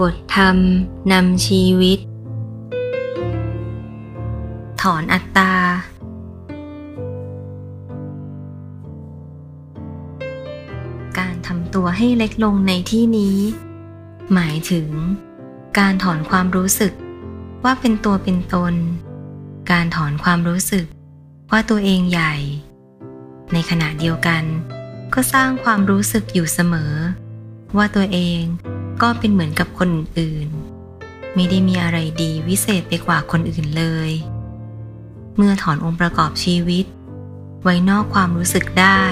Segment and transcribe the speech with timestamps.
[0.00, 0.56] บทธรรม
[1.12, 1.98] นำชีวิต
[4.82, 5.52] ถอนอัตตา
[11.18, 13.38] การทำตัวให้เล็กลงในที่นี้
[14.32, 14.88] หมายถึง
[15.78, 16.92] การถอนความรู้สึก
[17.64, 18.74] ว่าเป็นตัวเป็นตน
[19.70, 20.86] การถอนความรู้สึก
[21.50, 22.34] ว่าตัวเองใหญ่
[23.52, 24.42] ในขณะเดียวกัน
[25.14, 26.92] ก็สร้างความรู้สึกอยู่เสมอ
[27.76, 28.42] ว่าตัวเอง
[29.06, 30.48] ก็เป็นเหมือนกับคนอื่น
[31.34, 34.10] ไม่ได้มีอะไรดีวิเศษไปกว่าคนอื่นเลย
[35.36, 36.86] เมื่อถอนองค์ประกอบชีวิต
[37.62, 39.02] ไว้นอกความรู้สึกได้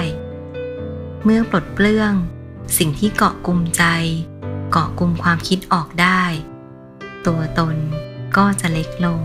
[1.23, 2.13] เมื่อปลดเปลื้อง
[2.77, 3.83] สิ่งที่เกาะกลุ่มใจ
[4.71, 6.23] เกาะกลุ่มความคิดออกได้
[7.25, 7.75] ตัวตน
[8.37, 9.23] ก็จะเล็กลง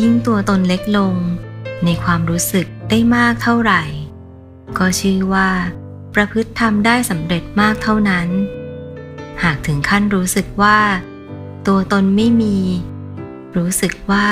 [0.00, 1.14] ยิ่งตัวตนเล็กลง
[1.84, 3.82] ในความรู้สึกได้มากเท่าไหร่
[4.78, 5.50] ก็ชื่อว่า
[6.14, 8.28] ประพฤติทำได้สำเร็จมากเท่านั้น
[9.42, 10.78] หากถึงขั้นรู้สึกว่า
[11.66, 12.58] ตัวตนไม่มี
[13.56, 14.26] รู้สึกว่า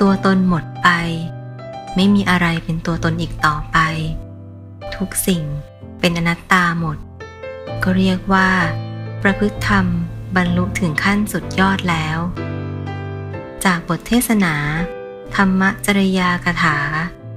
[0.00, 0.88] ตัวตนหมดไป
[1.96, 3.78] ไม่มีอะไรเป็นตัวตนอีกต่อไป
[4.96, 5.42] ทุกสิ่ง
[6.00, 6.98] เป็นอนัตตาหมด
[7.82, 8.50] ก็เรียกว่า
[9.22, 9.86] ประพฤติธรรม
[10.36, 12.18] บรรลุถึงขั้นสุดยอดแล้ว
[13.64, 14.54] จากบทเทศนา
[15.36, 16.78] ธรรมจริยากถา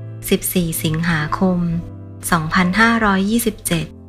[0.09, 1.59] 14 สิงหาคม
[2.22, 4.00] 2527